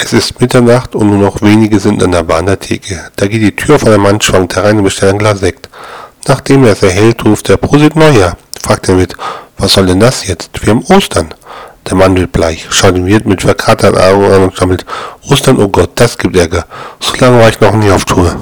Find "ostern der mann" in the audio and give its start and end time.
10.84-12.16